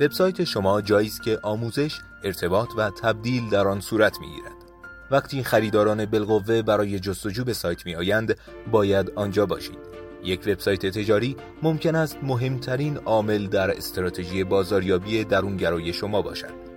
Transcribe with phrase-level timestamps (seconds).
[0.00, 4.63] وبسایت شما جایی است که آموزش، ارتباط و تبدیل در آن صورت می‌گیرد.
[5.10, 8.38] وقتی خریداران بالقوه برای جستجو به سایت می آیند
[8.70, 9.78] باید آنجا باشید
[10.24, 16.74] یک وبسایت تجاری ممکن است مهمترین عامل در استراتژی بازاریابی درونگرای شما باشد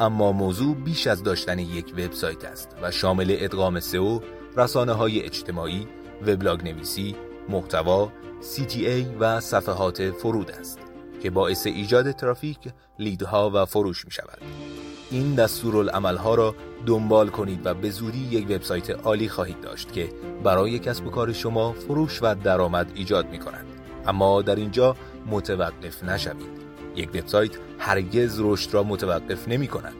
[0.00, 4.20] اما موضوع بیش از داشتن یک وبسایت است و شامل ادغام سئو،
[4.56, 5.88] رسانه های اجتماعی،
[6.26, 7.16] وبلاگ نویسی،
[7.48, 10.78] محتوا، CTA و صفحات فرود است
[11.22, 12.58] که باعث ایجاد ترافیک،
[12.98, 14.38] لیدها و فروش می شود.
[15.10, 16.54] این دستورالعملها را
[16.86, 20.08] دنبال کنید و به زودی یک وبسایت عالی خواهید داشت که
[20.44, 23.66] برای کسب و کار شما فروش و درآمد ایجاد می کند.
[24.06, 26.60] اما در اینجا متوقف نشوید.
[26.96, 29.94] یک وبسایت هرگز رشد را متوقف نمی کند.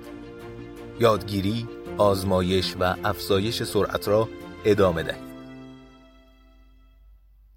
[1.00, 4.28] یادگیری، آزمایش و افزایش سرعت را
[4.64, 5.30] ادامه دهید.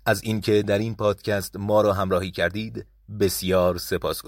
[0.05, 2.85] از اینکه در این پادکست ما را همراهی کردید
[3.19, 4.21] بسیار سپاس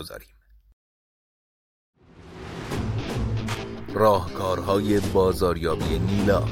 [3.95, 6.43] راهکارهای بازاریابی نیلا.